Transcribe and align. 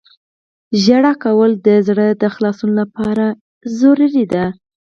•ژړا 0.83 1.13
کول 1.23 1.51
د 1.67 1.69
زړه 1.87 2.07
د 2.21 2.23
خلاصون 2.35 2.71
لپاره 2.81 3.25
ضروري 3.79 4.25
ده. 4.33 4.45